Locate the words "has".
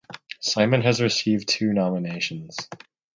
0.81-0.99